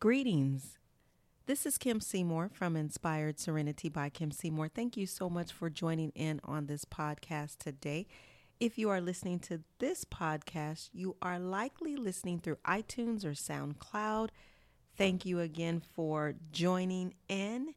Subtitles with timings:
[0.00, 0.78] Greetings.
[1.46, 4.68] This is Kim Seymour from Inspired Serenity by Kim Seymour.
[4.68, 8.06] Thank you so much for joining in on this podcast today.
[8.60, 14.28] If you are listening to this podcast, you are likely listening through iTunes or SoundCloud.
[14.96, 17.74] Thank you again for joining in.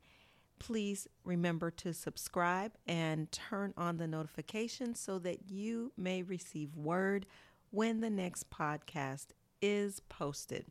[0.60, 7.26] Please remember to subscribe and turn on the notifications so that you may receive word
[7.72, 9.30] when the next podcast
[9.60, 10.66] is posted.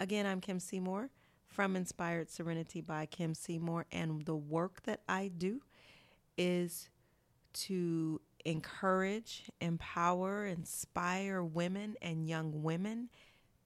[0.00, 1.10] Again, I'm Kim Seymour
[1.46, 5.60] from Inspired Serenity by Kim Seymour, and the work that I do
[6.36, 6.90] is
[7.52, 13.08] to encourage, empower, inspire women and young women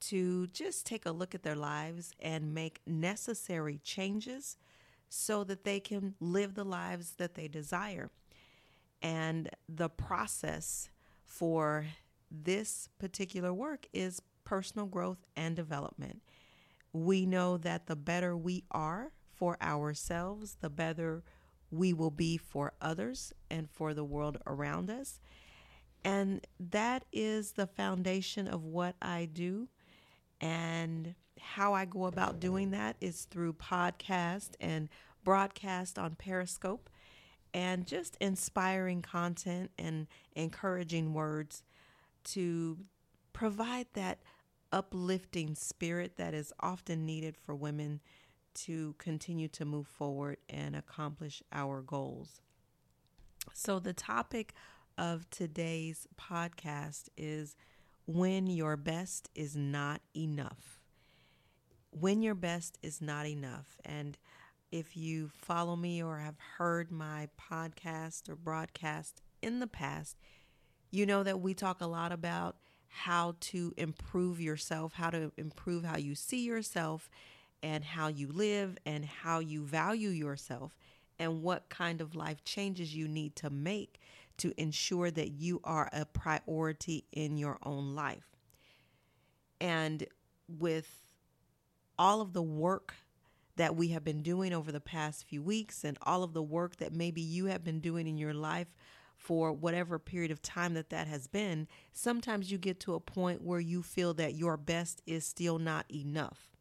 [0.00, 4.58] to just take a look at their lives and make necessary changes
[5.08, 8.10] so that they can live the lives that they desire.
[9.00, 10.90] And the process
[11.24, 11.86] for
[12.30, 16.22] this particular work is personal growth and development.
[16.94, 21.22] We know that the better we are for ourselves, the better
[21.70, 25.20] we will be for others and for the world around us.
[26.02, 29.68] And that is the foundation of what I do.
[30.40, 34.88] And how I go about doing that is through podcast and
[35.24, 36.88] broadcast on Periscope
[37.52, 41.62] and just inspiring content and encouraging words
[42.24, 42.78] to
[43.34, 44.18] provide that
[44.72, 48.00] uplifting spirit that is often needed for women
[48.54, 52.40] to continue to move forward and accomplish our goals.
[53.54, 54.54] So, the topic
[54.96, 57.56] of today's podcast is
[58.06, 60.80] when your best is not enough.
[61.90, 63.76] When your best is not enough.
[63.84, 64.18] And
[64.70, 70.16] if you follow me or have heard my podcast or broadcast in the past,
[70.90, 72.56] you know that we talk a lot about
[72.88, 77.08] how to improve yourself, how to improve how you see yourself
[77.62, 80.76] and how you live and how you value yourself
[81.18, 84.00] and what kind of life changes you need to make
[84.38, 88.36] to ensure that you are a priority in your own life.
[89.60, 90.06] And
[90.48, 90.88] with
[91.98, 92.94] all of the work
[93.56, 96.76] that we have been doing over the past few weeks and all of the work
[96.76, 98.72] that maybe you have been doing in your life
[99.18, 103.42] for whatever period of time that that has been, sometimes you get to a point
[103.42, 106.56] where you feel that your best is still not enough.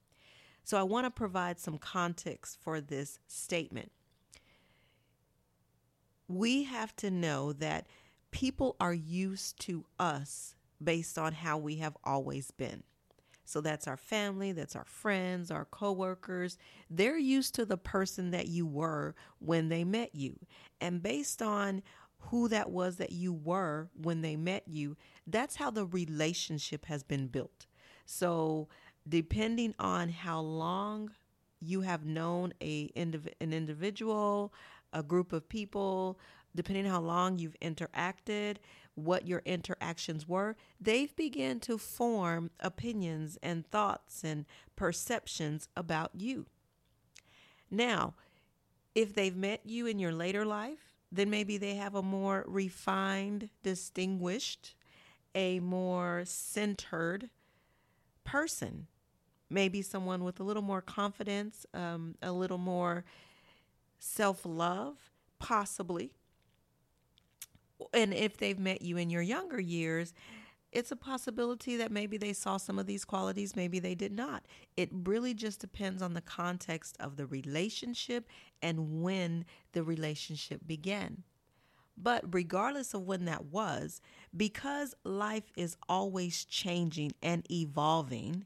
[0.64, 3.92] So I want to provide some context for this statement.
[6.28, 7.88] We have to know that
[8.32, 12.84] people are used to us based on how we have always been.
[13.46, 16.58] So that's our family, that's our friends, our coworkers.
[16.90, 20.38] They're used to the person that you were when they met you.
[20.82, 21.82] And based on
[22.20, 27.04] who that was that you were when they met you, that's how the relationship has
[27.04, 27.66] been built.
[28.06, 28.68] So,
[29.08, 31.12] depending on how long
[31.60, 34.54] you have known a indiv- an individual,
[34.94, 36.20] a group of people,
[36.56, 38.58] depending how long you've interacted,
[38.96, 44.46] what your interactions were, they've begun to form opinions and thoughts and
[44.76, 46.48] perceptions about you.
[47.70, 48.16] Now,
[48.96, 53.50] if they've met you in your later life, then maybe they have a more refined,
[53.64, 54.76] distinguished,
[55.34, 57.30] a more centered
[58.24, 58.88] person.
[59.50, 63.06] Maybe someone with a little more confidence, um, a little more
[64.00, 64.98] self love,
[65.40, 66.12] possibly.
[67.94, 70.14] And if they've met you in your younger years,
[70.78, 74.46] it's a possibility that maybe they saw some of these qualities, maybe they did not.
[74.78, 78.28] It really just depends on the context of the relationship
[78.62, 81.24] and when the relationship began.
[81.98, 84.02] But regardless of when that was,
[84.36, 88.46] because life is always changing and evolving,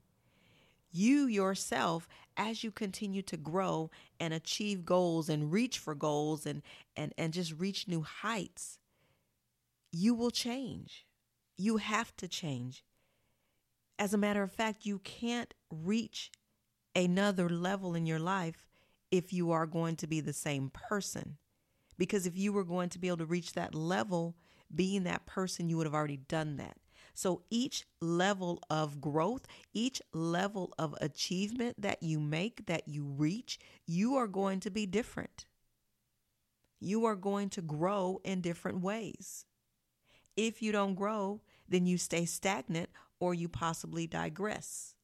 [0.90, 6.62] you yourself, as you continue to grow and achieve goals and reach for goals and,
[6.96, 8.80] and, and just reach new heights,
[9.92, 11.06] you will change
[11.62, 12.84] you have to change.
[14.00, 16.32] As a matter of fact, you can't reach
[16.96, 18.66] another level in your life
[19.12, 21.38] if you are going to be the same person.
[21.98, 24.36] Because if you were going to be able to reach that level,
[24.74, 26.78] being that person, you would have already done that.
[27.14, 33.60] So each level of growth, each level of achievement that you make, that you reach,
[33.86, 35.46] you are going to be different.
[36.80, 39.46] You are going to grow in different ways.
[40.36, 42.90] If you don't grow, then you stay stagnant
[43.20, 44.96] or you possibly digress.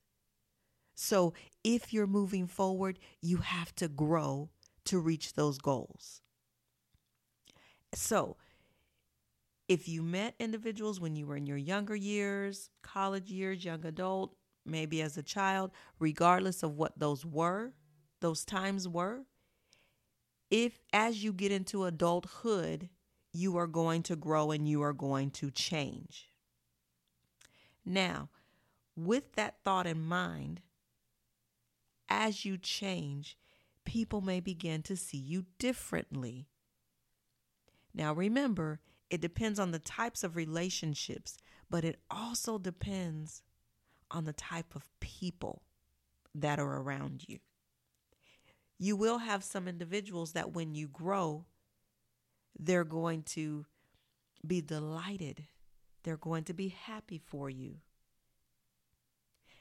[0.95, 1.33] So
[1.63, 4.49] if you're moving forward, you have to grow
[4.85, 6.21] to reach those goals.
[7.93, 8.37] So
[9.67, 14.35] if you met individuals when you were in your younger years, college years, young adult,
[14.65, 17.73] maybe as a child, regardless of what those were,
[18.21, 19.25] those times were,
[20.49, 22.89] if as you get into adulthood,
[23.33, 26.29] you are going to grow and you are going to change.
[27.87, 28.29] Now,
[28.97, 30.61] with that thought in mind,
[32.09, 33.37] as you change,
[33.85, 36.49] people may begin to see you differently.
[37.93, 41.37] Now, remember, it depends on the types of relationships,
[41.69, 43.41] but it also depends
[44.11, 45.63] on the type of people
[46.35, 47.39] that are around you.
[48.77, 51.45] You will have some individuals that when you grow,
[52.59, 53.65] they're going to
[54.45, 55.45] be delighted.
[56.07, 57.79] They're going to be happy for you.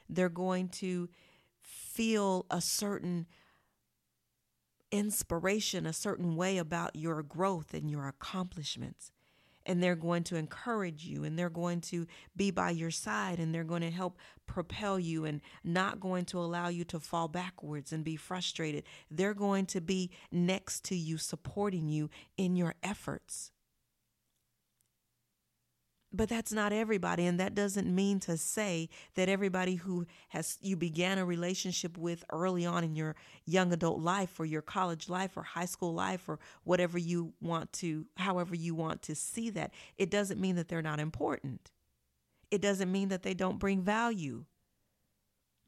[0.07, 1.09] They're going to
[1.59, 3.25] feel a certain
[4.89, 9.11] inspiration, a certain way about your growth and your accomplishments.
[9.65, 13.53] And they're going to encourage you and they're going to be by your side and
[13.53, 17.91] they're going to help propel you and not going to allow you to fall backwards
[17.91, 18.85] and be frustrated.
[19.11, 23.51] They're going to be next to you, supporting you in your efforts.
[26.17, 27.27] But that's not everybody.
[27.27, 32.25] And that doesn't mean to say that everybody who has you began a relationship with
[32.31, 33.15] early on in your
[33.45, 37.71] young adult life or your college life or high school life or whatever you want
[37.73, 41.69] to, however you want to see that, it doesn't mean that they're not important.
[42.49, 44.45] It doesn't mean that they don't bring value.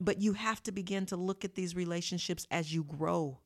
[0.01, 3.37] But you have to begin to look at these relationships as you grow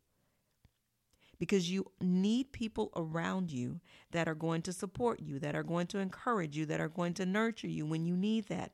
[1.43, 3.81] because you need people around you
[4.11, 7.13] that are going to support you, that are going to encourage you, that are going
[7.13, 8.71] to nurture you when you need that.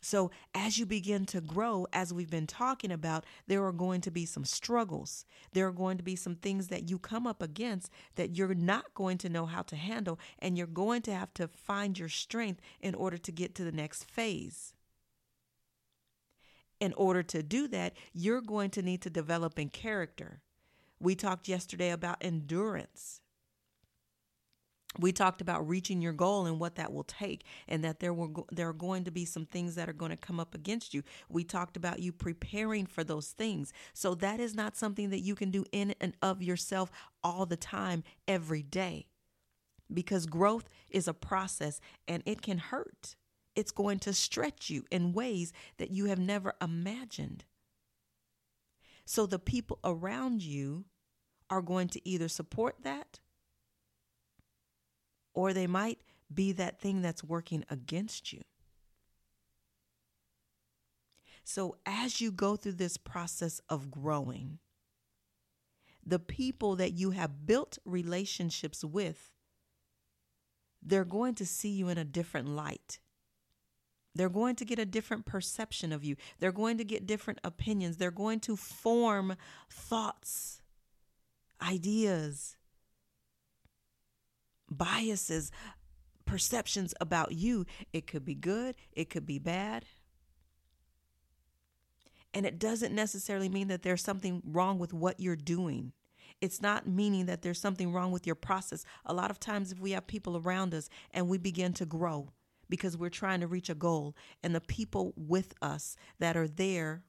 [0.00, 4.10] So, as you begin to grow, as we've been talking about, there are going to
[4.10, 5.24] be some struggles.
[5.52, 8.92] There are going to be some things that you come up against that you're not
[8.94, 12.60] going to know how to handle, and you're going to have to find your strength
[12.80, 14.74] in order to get to the next phase.
[16.80, 20.40] In order to do that, you're going to need to develop in character.
[21.00, 23.20] We talked yesterday about endurance.
[24.98, 28.28] We talked about reaching your goal and what that will take, and that there were
[28.52, 31.02] there are going to be some things that are going to come up against you.
[31.28, 33.72] We talked about you preparing for those things.
[33.92, 36.92] So that is not something that you can do in and of yourself
[37.24, 39.08] all the time, every day,
[39.92, 43.16] because growth is a process and it can hurt.
[43.56, 47.44] It's going to stretch you in ways that you have never imagined.
[49.04, 50.86] So the people around you
[51.50, 53.20] are going to either support that
[55.34, 55.98] or they might
[56.32, 58.42] be that thing that's working against you.
[61.46, 64.60] So, as you go through this process of growing,
[66.04, 69.30] the people that you have built relationships with,
[70.82, 72.98] they're going to see you in a different light.
[74.14, 76.16] They're going to get a different perception of you.
[76.38, 77.96] They're going to get different opinions.
[77.96, 79.36] They're going to form
[79.68, 80.60] thoughts
[81.62, 82.56] ideas,
[84.70, 85.50] biases,
[86.26, 87.64] perceptions about you.
[87.92, 89.84] It could be good, it could be bad.
[92.32, 95.92] And it doesn't necessarily mean that there's something wrong with what you're doing.
[96.40, 98.84] It's not meaning that there's something wrong with your process.
[99.06, 102.30] A lot of times, if we have people around us and we begin to grow
[102.68, 107.02] because we're trying to reach a goal, and the people with us that are there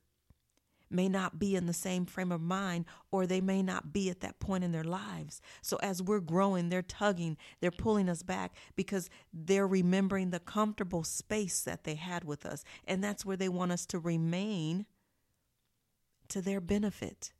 [0.89, 4.21] may not be in the same frame of mind or they may not be at
[4.21, 5.41] that point in their lives.
[5.61, 11.03] So as we're growing, they're tugging, they're pulling us back because they're remembering the comfortable
[11.03, 12.63] space that they had with us.
[12.87, 14.85] And that's where they want us to remain
[16.29, 17.31] to their benefit.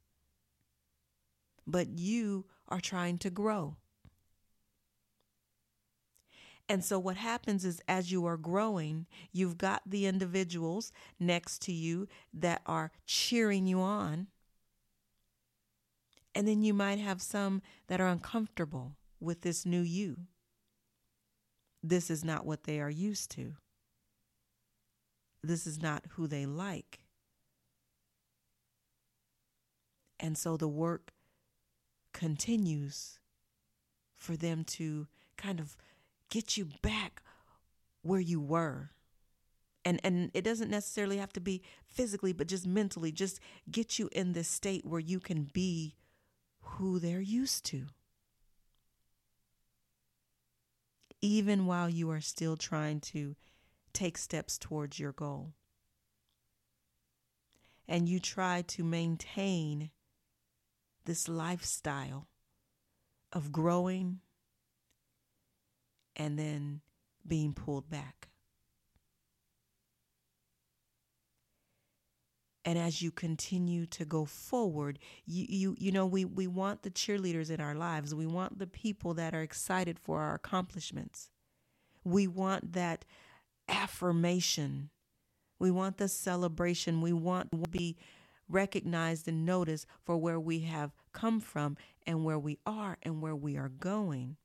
[1.67, 3.77] But you are trying to grow.
[6.67, 11.71] And so, what happens is, as you are growing, you've got the individuals next to
[11.71, 14.27] you that are cheering you on.
[16.33, 20.17] And then you might have some that are uncomfortable with this new you.
[21.83, 23.53] This is not what they are used to.
[25.43, 26.99] This is not who they like.
[30.19, 31.13] And so the work
[32.11, 33.19] continues
[34.15, 35.07] for them to
[35.37, 35.77] kind of
[36.29, 37.21] get you back
[38.01, 38.91] where you were.
[39.83, 43.39] And and it doesn't necessarily have to be physically, but just mentally, just
[43.69, 45.95] get you in this state where you can be
[46.59, 47.85] who they're used to.
[51.21, 53.35] Even while you are still trying to
[53.93, 55.53] take steps towards your goal.
[57.87, 59.91] And you try to maintain
[61.05, 62.27] this lifestyle
[63.31, 64.21] of growing
[66.15, 66.81] and then
[67.27, 68.29] being pulled back.
[72.65, 76.89] and as you continue to go forward you you you know we we want the
[76.89, 78.13] cheerleaders in our lives.
[78.13, 81.29] We want the people that are excited for our accomplishments.
[82.03, 83.05] We want that
[83.69, 84.89] affirmation.
[85.59, 87.01] We want the celebration.
[87.01, 87.97] We want to be
[88.49, 93.35] recognized and noticed for where we have come from and where we are and where
[93.35, 94.37] we are going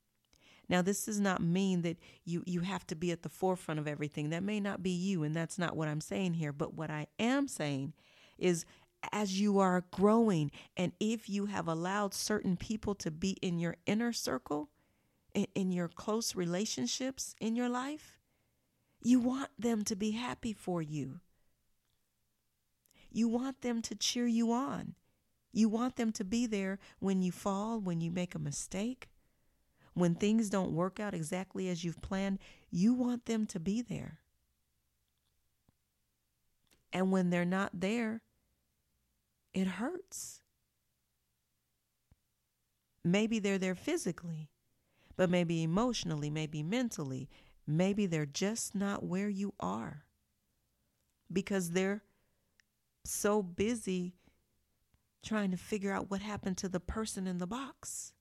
[0.71, 3.89] now, this does not mean that you, you have to be at the forefront of
[3.89, 4.31] everything.
[4.31, 6.53] That may not be you, and that's not what I'm saying here.
[6.53, 7.93] But what I am saying
[8.39, 8.65] is
[9.13, 13.77] as you are growing, and if you have allowed certain people to be in your
[13.85, 14.71] inner circle,
[15.35, 18.21] in, in your close relationships in your life,
[19.03, 21.19] you want them to be happy for you.
[23.11, 24.95] You want them to cheer you on.
[25.53, 29.10] You want them to be there when you fall, when you make a mistake,
[29.95, 32.39] when things don't work out exactly as you've planned.
[32.71, 34.19] You want them to be there.
[36.93, 38.23] And when they're not there,
[39.53, 40.41] it hurts.
[43.05, 44.51] Maybe they're there physically,
[45.17, 47.29] but maybe emotionally, maybe mentally,
[47.67, 50.05] maybe they're just not where you are
[51.33, 52.03] because they're
[53.05, 54.15] so busy
[55.23, 58.13] trying to figure out what happened to the person in the box.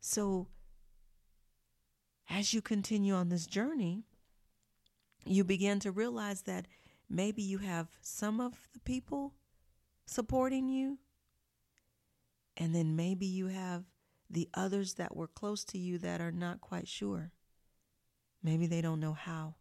[0.00, 0.48] So,
[2.28, 4.04] as you continue on this journey,
[5.26, 6.66] you begin to realize that
[7.08, 9.34] maybe you have some of the people
[10.06, 10.98] supporting you,
[12.56, 13.84] and then maybe you have
[14.30, 17.32] the others that were close to you that are not quite sure.
[18.42, 19.56] Maybe they don't know how.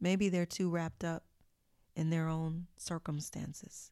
[0.00, 1.24] Maybe they're too wrapped up
[1.94, 3.90] in their own circumstances.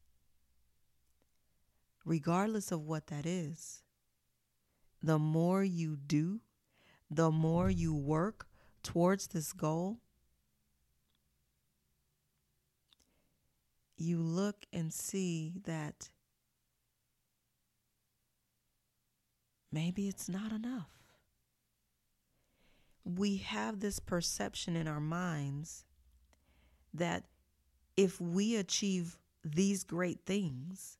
[2.05, 3.83] Regardless of what that is,
[5.02, 6.40] the more you do,
[7.11, 8.47] the more you work
[8.83, 9.99] towards this goal,
[13.97, 16.11] you look and see that
[19.73, 20.90] maybe it's not enough.
[23.05, 25.85] We have this perception in our minds
[26.93, 27.25] that
[27.97, 30.98] if we achieve these great things,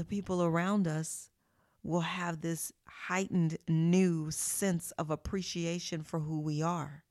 [0.00, 1.28] the people around us
[1.82, 7.04] will have this heightened new sense of appreciation for who we are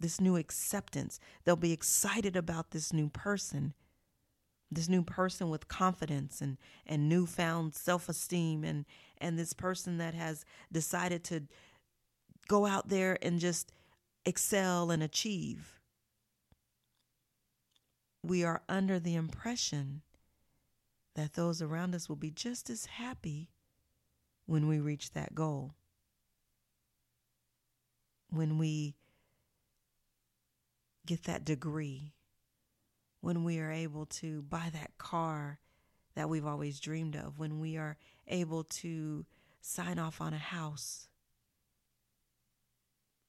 [0.00, 1.20] this new acceptance.
[1.44, 3.74] They'll be excited about this new person,
[4.72, 8.84] this new person with confidence and, and newfound self esteem, and,
[9.18, 11.44] and this person that has decided to
[12.48, 13.72] go out there and just
[14.24, 15.80] excel and achieve.
[18.24, 20.02] We are under the impression
[21.16, 23.48] that those around us will be just as happy
[24.44, 25.72] when we reach that goal.
[28.30, 28.96] When we
[31.06, 32.12] get that degree,
[33.22, 35.58] when we are able to buy that car
[36.14, 37.96] that we've always dreamed of, when we are
[38.28, 39.24] able to
[39.62, 41.08] sign off on a house,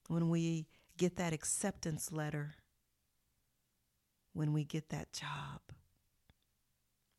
[0.10, 0.67] when we
[0.98, 2.56] get that acceptance letter,
[4.34, 5.62] when we get that job,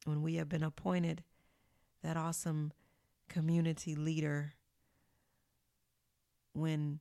[0.08, 1.22] when we have been appointed
[2.02, 2.72] that awesome
[3.28, 4.54] community leader,
[6.54, 7.00] when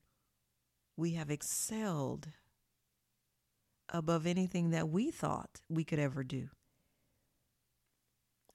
[0.97, 2.27] we have excelled
[3.89, 6.49] above anything that we thought we could ever do.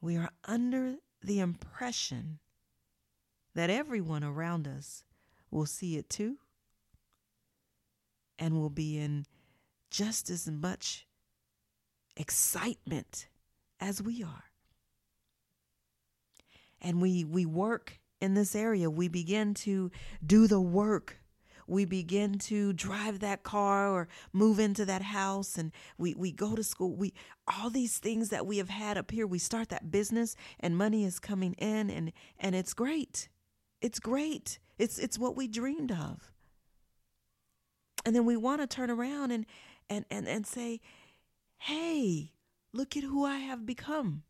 [0.01, 2.41] We are under the impression
[3.55, 5.05] that everyone around us
[5.51, 6.37] will see it too
[8.39, 9.25] and will be in
[9.91, 11.07] just as much
[12.17, 13.29] excitement
[13.83, 14.45] as we are.
[16.81, 18.89] And we, we work in this area.
[18.89, 19.91] We begin to
[20.25, 21.19] do the work
[21.67, 26.55] we begin to drive that car or move into that house and we, we go
[26.55, 26.95] to school.
[26.95, 27.15] We
[27.47, 31.05] all these things that we have had up here, we start that business and money
[31.05, 33.29] is coming in and and it's great.
[33.81, 34.59] It's great.
[34.79, 36.33] It's it's what we dreamed of.
[38.05, 39.47] And then we want to turn around and
[39.89, 40.81] and and, and say,
[41.59, 42.33] hey,
[42.73, 44.23] look at who I have become.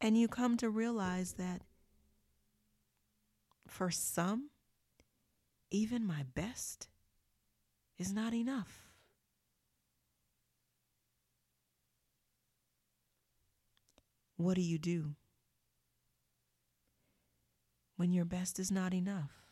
[0.00, 1.62] And you come to realize that
[3.66, 4.50] for some,
[5.70, 6.88] even my best
[7.98, 8.88] is not enough.
[14.36, 15.16] What do you do
[17.96, 19.47] when your best is not enough?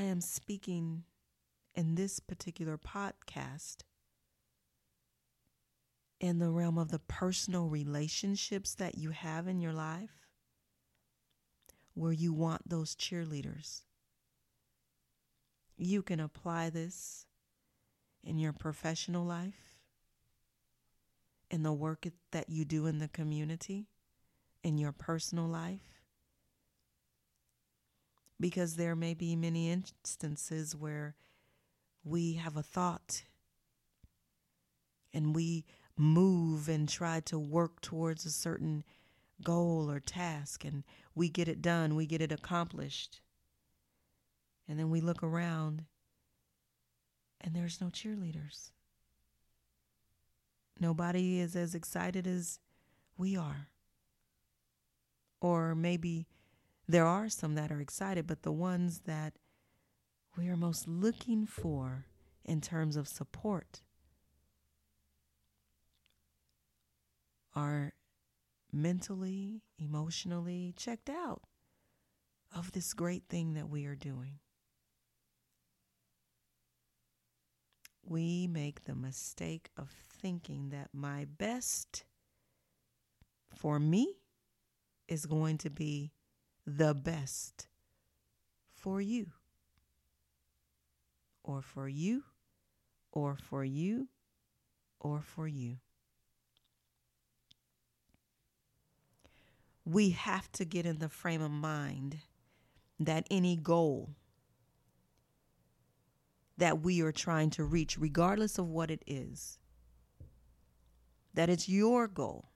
[0.00, 1.04] I am speaking
[1.74, 3.82] in this particular podcast
[6.18, 10.26] in the realm of the personal relationships that you have in your life
[11.92, 13.82] where you want those cheerleaders.
[15.76, 17.26] You can apply this
[18.24, 19.76] in your professional life,
[21.50, 23.90] in the work that you do in the community,
[24.64, 25.99] in your personal life.
[28.40, 31.14] Because there may be many instances where
[32.02, 33.22] we have a thought
[35.12, 35.66] and we
[35.96, 38.82] move and try to work towards a certain
[39.42, 43.20] goal or task and we get it done, we get it accomplished.
[44.66, 45.84] And then we look around
[47.40, 48.70] and there's no cheerleaders.
[50.78, 52.58] Nobody is as excited as
[53.18, 53.68] we are.
[55.42, 56.26] Or maybe
[56.90, 59.34] there are some that are excited, but the ones that
[60.36, 62.06] we are most looking for
[62.44, 63.82] in terms of support
[67.54, 67.92] are
[68.72, 71.42] mentally, emotionally checked out
[72.54, 74.40] of this great thing that we are doing.
[78.02, 82.04] We make the mistake of thinking that my best
[83.54, 84.16] for me
[85.06, 86.12] is going to be
[86.66, 87.68] the best
[88.72, 89.26] for you,
[91.42, 92.24] or for you,
[93.12, 94.08] or for you,
[95.00, 95.78] or for you.
[99.84, 102.18] we have to get in the frame of mind
[102.98, 104.10] that any goal
[106.56, 109.58] that we are trying to reach, regardless of what it is,
[111.32, 112.50] that it's your goal,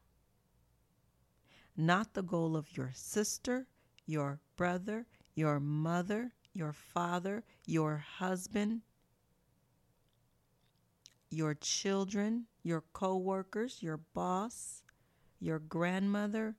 [1.76, 3.66] not the goal of your sister,
[4.06, 8.82] your brother, your mother, your father, your husband,
[11.30, 14.82] your children, your co-workers, your boss,
[15.40, 16.54] your grandmother,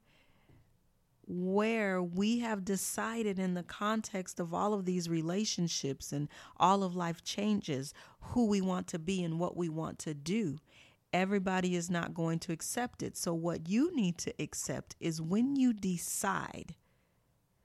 [1.27, 6.27] where we have decided in the context of all of these relationships and
[6.57, 10.57] all of life changes who we want to be and what we want to do.
[11.11, 13.17] Everybody is not going to accept it.
[13.17, 16.75] So, what you need to accept is when you decide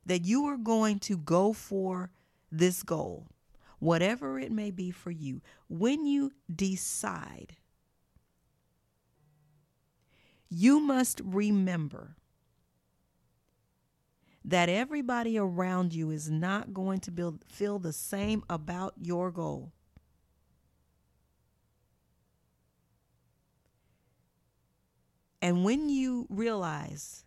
[0.06, 2.10] that you are going to go for
[2.50, 3.28] this goal,
[3.78, 7.56] whatever it may be for you, when you decide,
[10.48, 12.16] you must remember
[14.44, 19.72] that everybody around you is not going to build, feel the same about your goal.
[25.42, 27.24] And when you realize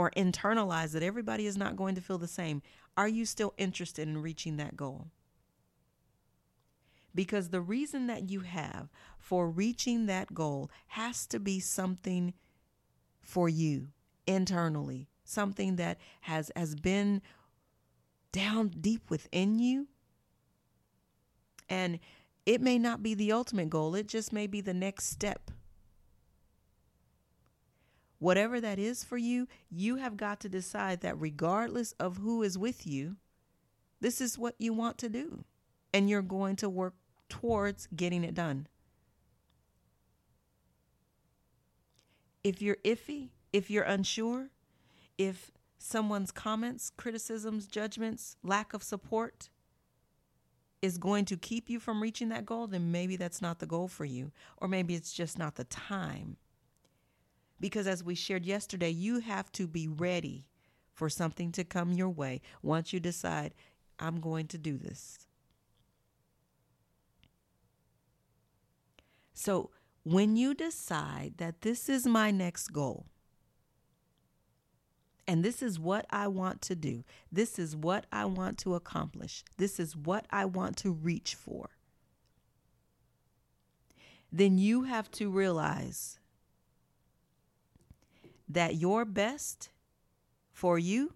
[0.00, 2.62] or internalize that everybody is not going to feel the same,
[2.96, 5.08] are you still interested in reaching that goal?
[7.14, 12.32] Because the reason that you have for reaching that goal has to be something
[13.20, 13.88] for you
[14.26, 17.20] internally, something that has has been
[18.32, 19.86] down deep within you
[21.68, 21.98] and
[22.46, 25.50] it may not be the ultimate goal it just may be the next step
[28.20, 32.56] whatever that is for you you have got to decide that regardless of who is
[32.56, 33.16] with you
[34.00, 35.44] this is what you want to do
[35.92, 36.94] and you're going to work
[37.28, 38.68] towards getting it done
[42.44, 44.50] if you're iffy if you're unsure
[45.18, 49.48] if someone's comments, criticisms, judgments, lack of support
[50.82, 53.88] is going to keep you from reaching that goal, then maybe that's not the goal
[53.88, 54.30] for you.
[54.58, 56.36] Or maybe it's just not the time.
[57.60, 60.46] Because as we shared yesterday, you have to be ready
[60.94, 63.54] for something to come your way once you decide,
[63.98, 65.18] I'm going to do this.
[69.34, 69.70] So
[70.04, 73.06] when you decide that this is my next goal,
[75.26, 77.04] and this is what I want to do.
[77.30, 79.44] This is what I want to accomplish.
[79.58, 81.70] This is what I want to reach for.
[84.32, 86.19] Then you have to realize
[88.50, 89.70] that your best
[90.52, 91.14] for you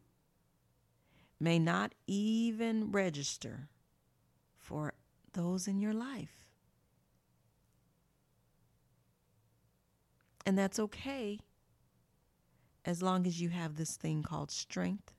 [1.40, 3.68] may not even register
[4.57, 4.94] for
[5.33, 6.47] those in your life.
[10.47, 11.40] And that's okay
[12.85, 15.14] as long as you have this thing called strength,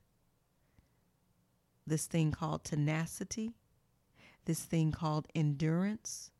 [1.86, 3.56] this thing called tenacity,
[4.46, 6.30] this thing called endurance.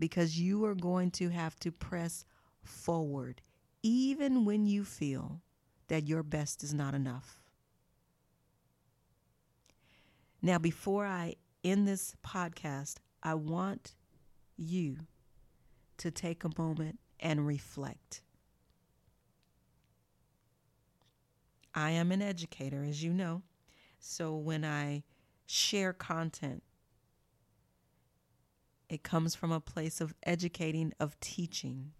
[0.00, 2.24] Because you are going to have to press
[2.64, 3.42] forward,
[3.84, 5.42] even when you feel
[5.86, 7.40] that your best is not enough.
[10.42, 13.94] Now, before I end this podcast, I want
[14.56, 14.96] you
[15.98, 18.22] to take a moment and reflect.
[21.74, 23.42] I am an educator, as you know.
[23.98, 25.04] So when I
[25.46, 26.62] share content,
[28.90, 31.92] it comes from a place of educating, of teaching.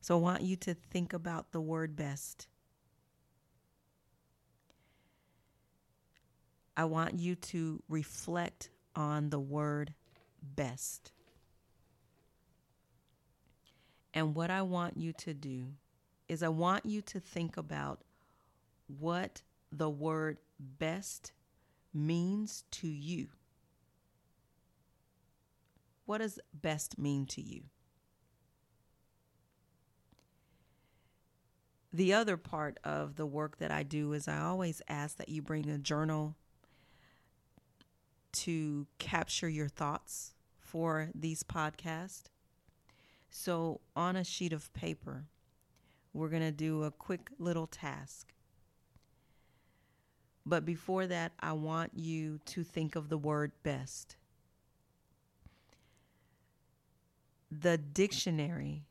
[0.00, 2.48] So I want you to think about the word best.
[6.76, 9.92] I want you to reflect on the word
[10.42, 11.12] best.
[14.14, 15.66] And what I want you to do
[16.26, 18.00] is I want you to think about
[18.98, 21.32] what the word best
[21.92, 23.28] means to you.
[26.10, 27.62] What does best mean to you?
[31.92, 35.40] The other part of the work that I do is I always ask that you
[35.40, 36.34] bring a journal
[38.32, 42.24] to capture your thoughts for these podcasts.
[43.28, 45.26] So, on a sheet of paper,
[46.12, 48.34] we're going to do a quick little task.
[50.44, 54.16] But before that, I want you to think of the word best.
[57.50, 58.84] The dictionary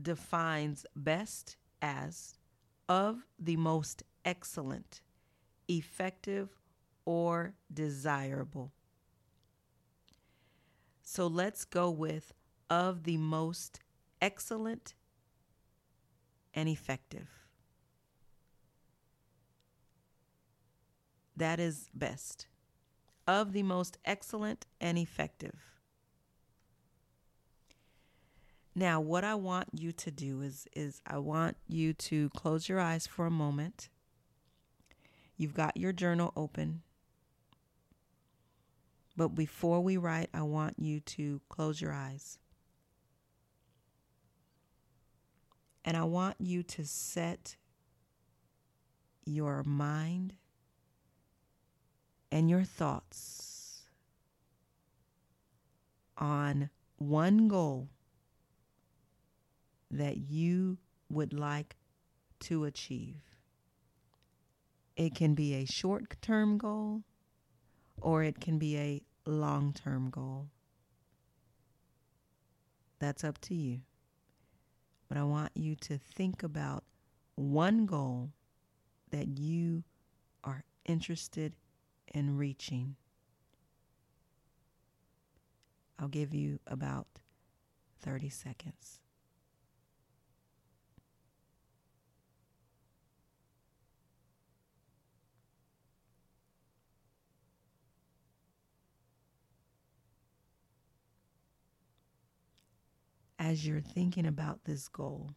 [0.00, 2.34] defines best as
[2.88, 5.00] of the most excellent,
[5.68, 6.50] effective,
[7.06, 8.72] or desirable.
[11.02, 12.32] So let's go with
[12.70, 13.80] of the most
[14.20, 14.94] excellent
[16.54, 17.28] and effective.
[21.36, 22.46] That is best.
[23.26, 25.54] Of the most excellent and effective.
[28.74, 32.80] Now, what I want you to do is is I want you to close your
[32.80, 33.88] eyes for a moment.
[35.36, 36.82] You've got your journal open.
[39.16, 42.38] But before we write, I want you to close your eyes.
[45.84, 47.56] And I want you to set
[49.24, 50.34] your mind
[52.30, 53.82] and your thoughts
[56.16, 57.88] on one goal
[59.90, 61.76] that you would like
[62.40, 63.22] to achieve.
[64.96, 67.02] It can be a short term goal
[68.00, 70.48] or it can be a long term goal.
[72.98, 73.80] That's up to you.
[75.08, 76.84] But I want you to think about
[77.34, 78.30] one goal
[79.10, 79.84] that you
[80.42, 81.54] are interested
[82.14, 82.96] in reaching.
[85.98, 87.06] I'll give you about
[88.00, 89.00] 30 seconds.
[103.36, 105.30] as you're thinking about this goal,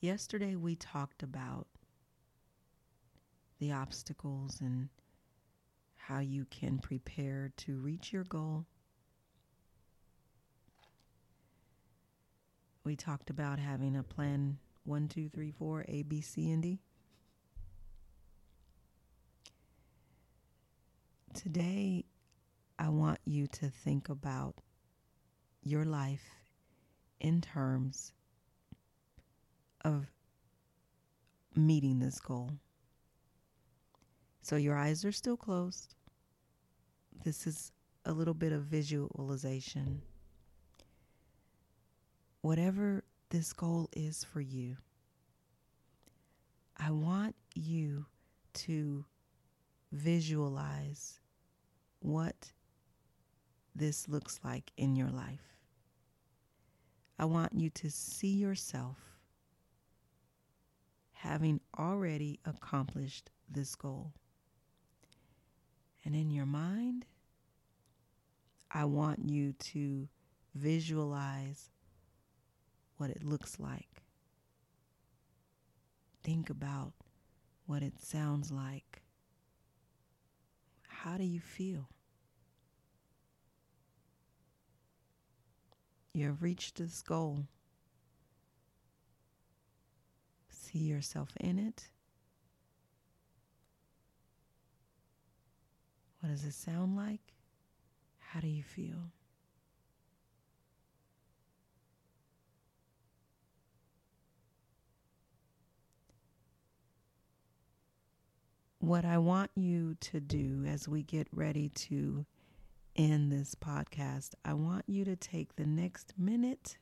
[0.00, 1.66] yesterday we talked about
[3.58, 4.88] the obstacles and
[5.96, 8.66] how you can prepare to reach your goal.
[12.84, 16.78] We talked about having a plan one, two, three, four, A, B, C, and D.
[21.34, 22.04] Today,
[22.78, 24.54] I want you to think about
[25.64, 26.30] your life
[27.20, 28.12] in terms
[29.84, 30.06] of
[31.56, 32.52] meeting this goal.
[34.46, 35.96] So your eyes are still closed.
[37.24, 37.72] This is
[38.04, 40.02] a little bit of visualization.
[42.42, 44.76] Whatever this goal is for you,
[46.76, 48.06] I want you
[48.66, 49.04] to
[49.90, 51.18] visualize
[51.98, 52.52] what
[53.74, 55.56] this looks like in your life.
[57.18, 58.96] I want you to see yourself
[61.14, 64.12] having already accomplished this goal.
[66.06, 67.04] And in your mind,
[68.70, 70.06] I want you to
[70.54, 71.70] visualize
[72.96, 74.04] what it looks like.
[76.22, 76.92] Think about
[77.66, 79.02] what it sounds like.
[80.86, 81.88] How do you feel?
[86.12, 87.46] You have reached this goal.
[90.48, 91.88] See yourself in it.
[96.26, 97.20] What does it sound like?
[98.18, 99.12] How do you feel?
[108.80, 112.26] what I want you to do as we get ready to
[112.96, 116.76] end this podcast, I want you to take the next minute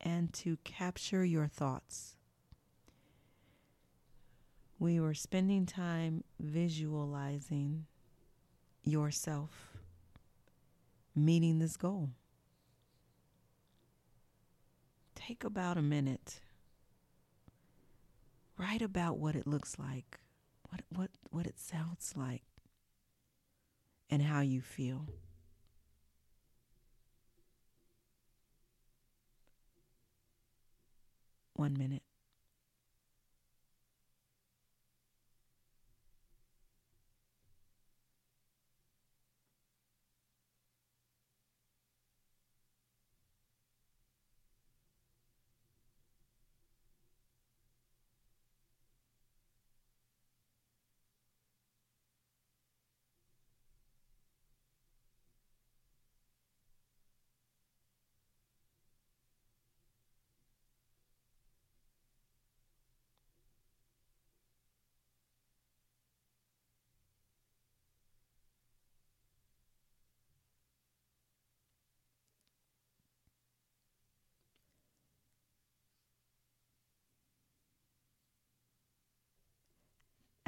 [0.00, 2.16] and to capture your thoughts.
[4.78, 7.86] We were spending time visualizing
[8.84, 9.76] yourself
[11.14, 12.10] meeting this goal.
[15.14, 16.40] Take about a minute.
[18.58, 20.20] Write about what it looks like,
[20.68, 22.44] what what what it sounds like,
[24.08, 25.06] and how you feel.
[31.54, 32.05] One minute.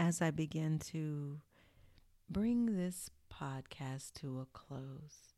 [0.08, 1.38] As I begin to
[2.30, 5.34] bring this podcast to a close.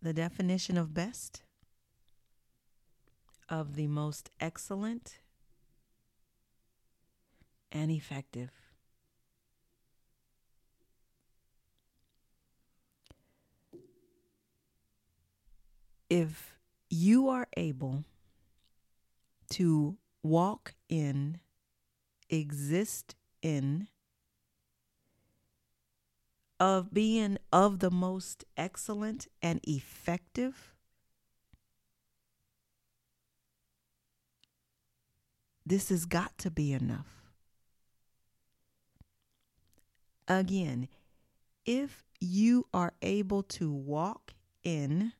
[0.00, 1.42] The definition of best,
[3.50, 5.18] of the most excellent
[7.70, 8.52] and effective.
[16.08, 16.56] If
[16.88, 18.04] you are able
[19.50, 21.41] to walk in,
[22.32, 23.88] exist in,
[26.58, 30.74] of being of the most excellent and effective.
[35.64, 37.22] This has got to be enough.
[40.26, 40.88] Again,
[41.66, 45.12] if you are able to walk in,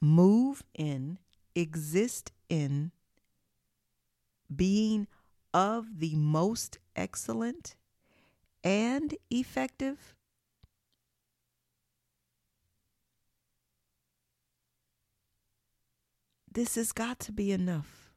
[0.00, 1.18] move in,
[1.54, 2.92] exist in
[4.54, 5.06] being
[5.52, 7.76] of the most excellent
[8.62, 10.14] and effective?
[16.50, 18.12] This has got to be enough.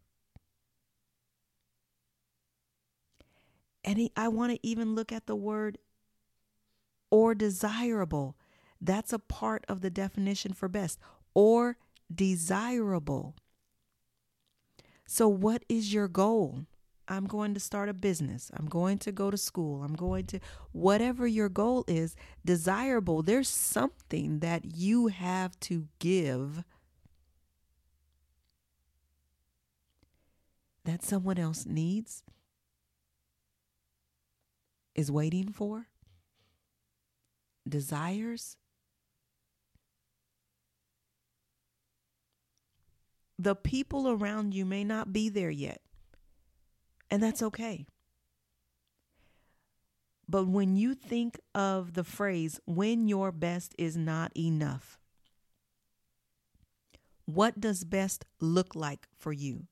[3.83, 5.77] And he, I want to even look at the word
[7.09, 8.35] or desirable.
[8.79, 10.99] That's a part of the definition for best.
[11.33, 11.77] Or
[12.13, 13.35] desirable.
[15.07, 16.65] So, what is your goal?
[17.07, 18.51] I'm going to start a business.
[18.53, 19.81] I'm going to go to school.
[19.81, 20.41] I'm going to,
[20.73, 23.21] whatever your goal is, desirable.
[23.23, 26.65] There's something that you have to give
[30.83, 32.23] that someone else needs,
[34.93, 35.87] is waiting for,
[37.67, 38.57] desires.
[43.39, 45.81] The people around you may not be there yet.
[47.09, 47.85] And that's okay.
[50.29, 54.99] But when you think of the phrase, when your best is not enough,
[57.25, 59.67] what does best look like for you?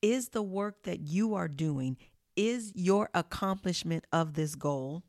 [0.00, 1.96] Is the work that you are doing,
[2.36, 5.02] is your accomplishment of this goal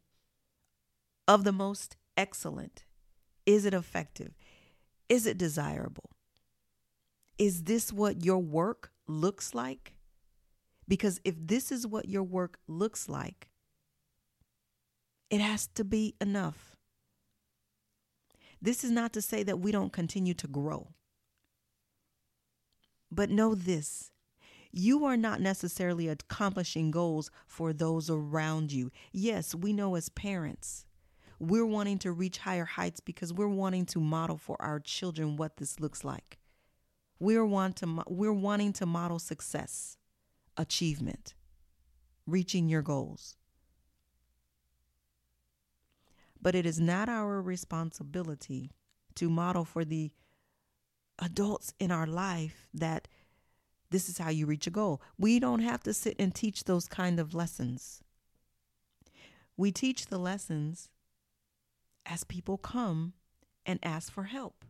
[1.27, 2.83] of the most excellent?
[3.45, 4.33] Is it effective?
[5.07, 6.09] Is it desirable?
[7.39, 9.93] Is this what your work looks like?
[10.89, 13.49] Because if this is what your work looks like,
[15.29, 16.75] it has to be enough.
[18.61, 20.89] This is not to say that we don't continue to grow.
[23.09, 24.11] But know this
[24.71, 28.91] you are not necessarily accomplishing goals for those around you.
[29.11, 30.85] Yes, we know as parents,
[31.39, 35.57] we're wanting to reach higher heights because we're wanting to model for our children what
[35.57, 36.38] this looks like.
[37.19, 39.97] We're, want to, we're wanting to model success,
[40.57, 41.33] achievement,
[42.25, 43.35] reaching your goals.
[46.41, 48.71] But it is not our responsibility
[49.15, 50.11] to model for the
[51.19, 53.07] adults in our life that
[53.91, 55.01] this is how you reach a goal.
[55.17, 58.01] We don't have to sit and teach those kind of lessons.
[59.57, 60.89] We teach the lessons
[62.05, 63.13] as people come
[63.65, 64.63] and ask for help.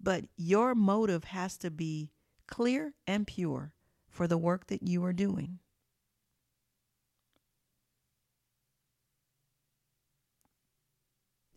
[0.00, 2.10] But your motive has to be
[2.46, 3.72] clear and pure
[4.08, 5.58] for the work that you are doing.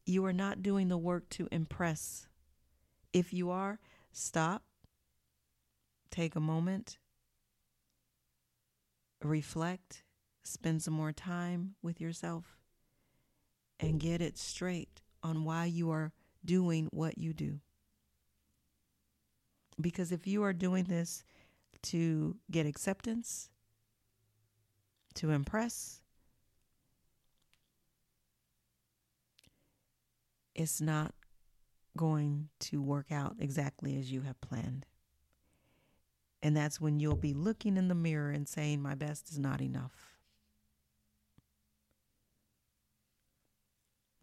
[0.06, 2.28] You are not doing the work to impress.
[3.12, 3.80] If you are,
[4.12, 4.64] stop,
[6.10, 6.98] take a moment,
[9.22, 10.04] reflect,
[10.44, 12.58] spend some more time with yourself,
[13.80, 16.14] and get it straight on why you are
[16.46, 17.60] doing what you do.
[19.80, 21.24] Because if you are doing this
[21.84, 23.50] to get acceptance,
[25.16, 26.02] to impress,
[30.56, 31.14] it's not
[31.96, 34.86] going to work out exactly as you have planned.
[36.42, 39.60] And that's when you'll be looking in the mirror and saying, My best is not
[39.60, 40.18] enough.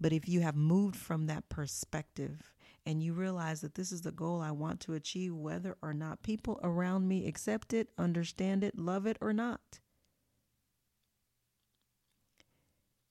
[0.00, 2.53] But if you have moved from that perspective
[2.87, 6.23] and you realize that this is the goal I want to achieve, whether or not
[6.23, 9.81] people around me accept it, understand it, love it, or not,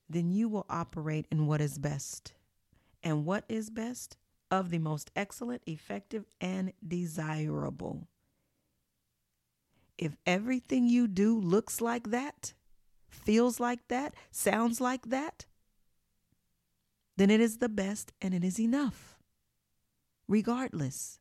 [0.10, 2.34] then you will operate in what is best.
[3.02, 4.18] And what is best?
[4.52, 8.08] Of the most excellent, effective, and desirable.
[9.98, 12.54] If everything you do looks like that,
[13.10, 15.46] feels like that, sounds like that,
[17.18, 19.13] then it is the best and it is enough,
[20.28, 21.20] regardless.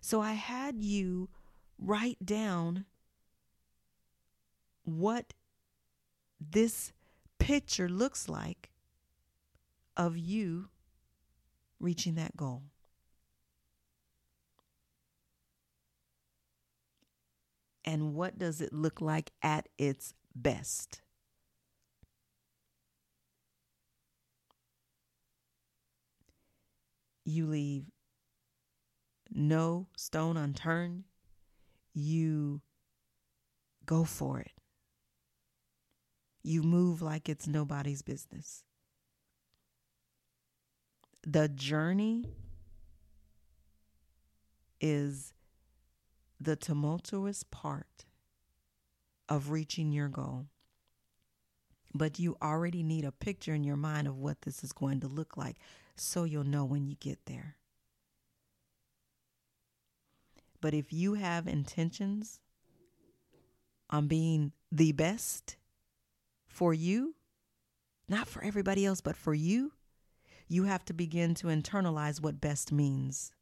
[0.00, 1.28] So I had you
[1.78, 2.86] write down
[4.84, 5.34] what
[6.40, 6.92] this
[7.38, 8.70] picture looks like
[9.96, 10.68] of you
[11.78, 12.62] reaching that goal.
[17.84, 21.02] And what does it look like at its best?
[27.30, 27.84] You leave
[29.30, 31.04] no stone unturned.
[31.94, 32.60] You
[33.86, 34.50] go for it.
[36.42, 38.64] You move like it's nobody's business.
[41.24, 42.24] The journey
[44.80, 45.32] is
[46.40, 48.06] the tumultuous part
[49.28, 50.46] of reaching your goal.
[51.94, 55.08] But you already need a picture in your mind of what this is going to
[55.08, 55.58] look like
[56.00, 57.56] so you'll know when you get there.
[60.60, 62.40] But if you have intentions
[63.88, 65.56] on being the best
[66.46, 67.14] for you,
[68.08, 69.72] not for everybody else, but for you,
[70.48, 73.32] you have to begin to internalize what best means.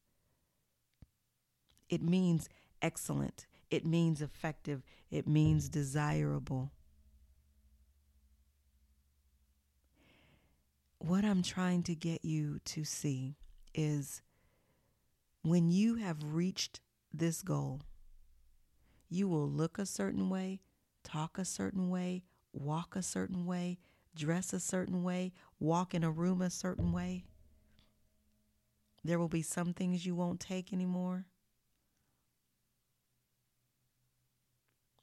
[1.89, 2.49] It means
[2.83, 6.71] excellent, it means effective, it means desirable.
[10.99, 13.37] What I'm trying to get you to see
[13.75, 14.23] is
[15.43, 16.81] when you have reached
[17.13, 17.81] this goal,
[19.09, 20.61] you will look a certain way,
[21.05, 23.79] talk a certain way, walk a certain way,
[24.15, 27.25] dress a certain way, walk in a room a certain way.
[29.05, 31.27] There will be some things you won't take anymore.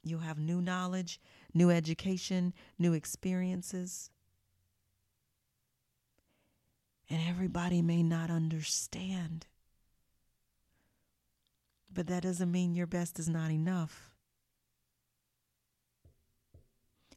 [0.04, 1.20] You'll have new knowledge,
[1.54, 4.12] new education, new experiences.
[7.16, 9.46] And everybody may not understand.
[11.90, 14.12] But that doesn't mean your best is not enough.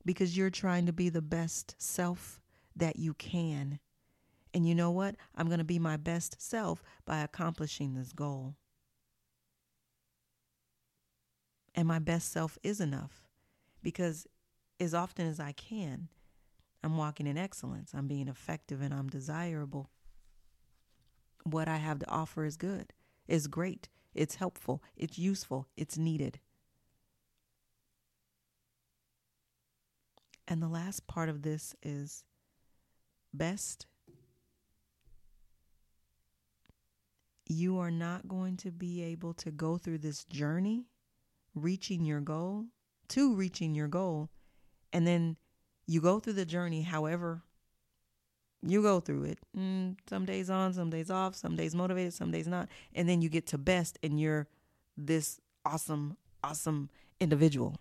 [0.04, 2.40] Because you're trying to be the best self
[2.76, 3.80] that you can.
[4.54, 5.16] And you know what?
[5.34, 8.54] I'm going to be my best self by accomplishing this goal.
[11.74, 13.26] And my best self is enough
[13.82, 14.28] because
[14.78, 16.06] as often as I can,
[16.82, 17.92] I'm walking in excellence.
[17.94, 19.90] I'm being effective and I'm desirable.
[21.44, 22.92] What I have to offer is good,
[23.26, 26.40] is great, it's helpful, it's useful, it's needed.
[30.46, 32.24] And the last part of this is
[33.34, 33.86] best.
[37.46, 40.86] You are not going to be able to go through this journey,
[41.54, 42.66] reaching your goal,
[43.08, 44.28] to reaching your goal,
[44.92, 45.36] and then
[45.88, 47.42] you go through the journey however
[48.62, 49.38] you go through it.
[49.56, 52.68] Mm, some days on, some days off, some days motivated, some days not.
[52.94, 54.48] And then you get to best and you're
[54.96, 57.76] this awesome, awesome individual.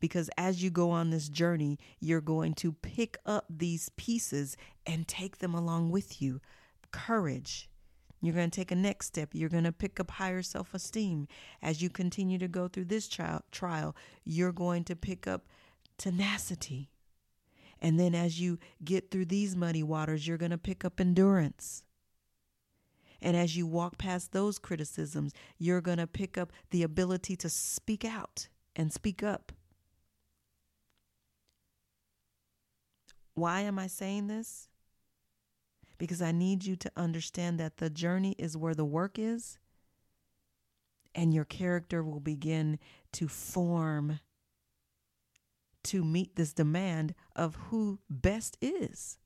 [0.00, 4.56] Because as you go on this journey, you're going to pick up these pieces
[4.86, 6.40] and take them along with you.
[6.90, 7.70] Courage.
[8.20, 9.30] You're going to take a next step.
[9.32, 11.26] You're going to pick up higher self esteem.
[11.62, 15.46] As you continue to go through this trial, trial, you're going to pick up
[15.98, 16.90] tenacity.
[17.80, 21.82] And then as you get through these muddy waters, you're going to pick up endurance.
[23.20, 27.48] And as you walk past those criticisms, you're going to pick up the ability to
[27.48, 29.52] speak out and speak up.
[33.34, 34.68] Why am I saying this?
[35.98, 39.58] Because I need you to understand that the journey is where the work is,
[41.14, 42.78] and your character will begin
[43.12, 44.20] to form
[45.84, 49.18] to meet this demand of who best is.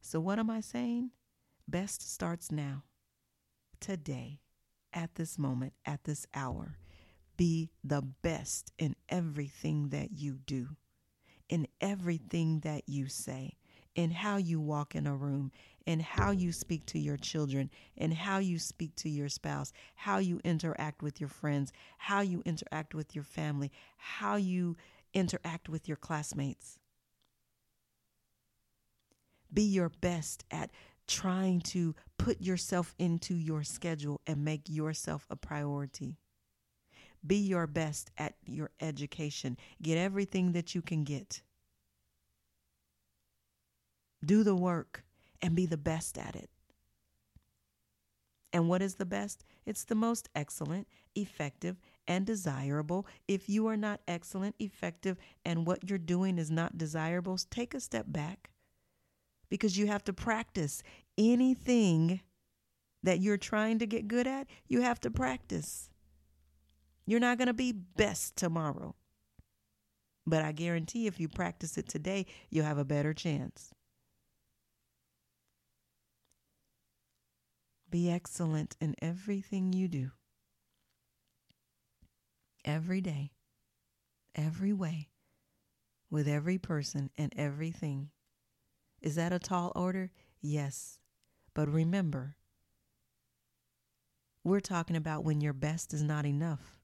[0.00, 1.10] So, what am I saying?
[1.66, 2.82] Best starts now,
[3.80, 4.40] today,
[4.92, 6.76] at this moment, at this hour.
[7.38, 10.76] Be the best in everything that you do,
[11.48, 13.54] in everything that you say,
[13.94, 15.52] in how you walk in a room,
[15.86, 20.18] in how you speak to your children, in how you speak to your spouse, how
[20.18, 24.76] you interact with your friends, how you interact with your family, how you
[25.14, 26.78] interact with your classmates.
[29.52, 30.70] Be your best at
[31.06, 36.16] trying to put yourself into your schedule and make yourself a priority.
[37.26, 39.56] Be your best at your education.
[39.82, 41.42] Get everything that you can get.
[44.24, 45.04] Do the work
[45.40, 46.50] and be the best at it.
[48.52, 49.44] And what is the best?
[49.64, 53.06] It's the most excellent, effective, and desirable.
[53.26, 57.80] If you are not excellent, effective, and what you're doing is not desirable, take a
[57.80, 58.50] step back
[59.48, 60.82] because you have to practice
[61.16, 62.20] anything
[63.02, 64.46] that you're trying to get good at.
[64.68, 65.88] You have to practice.
[67.06, 68.94] You're not going to be best tomorrow.
[70.26, 73.72] But I guarantee if you practice it today, you'll have a better chance.
[77.92, 80.12] Be excellent in everything you do.
[82.64, 83.32] Every day,
[84.34, 85.10] every way,
[86.10, 88.08] with every person and everything.
[89.02, 90.10] Is that a tall order?
[90.40, 91.00] Yes.
[91.52, 92.36] But remember,
[94.42, 96.80] we're talking about when your best is not enough.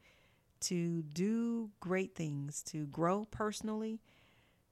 [0.60, 4.02] to do great things, to grow personally,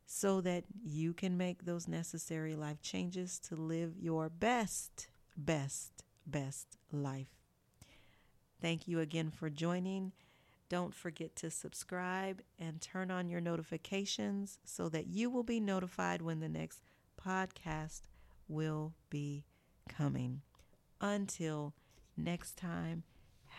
[0.08, 5.08] so that you can make those necessary life changes to live your best,
[5.38, 7.28] best, best life.
[8.62, 10.12] Thank you again for joining.
[10.70, 16.22] Don't forget to subscribe and turn on your notifications so that you will be notified
[16.22, 16.82] when the next
[17.24, 18.02] podcast
[18.48, 19.46] will be
[19.88, 20.42] coming.
[21.06, 21.76] Until
[22.18, 23.04] next time,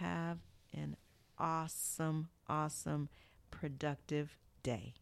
[0.00, 0.38] have
[0.74, 0.96] an
[1.38, 3.08] awesome, awesome,
[3.52, 4.94] productive day.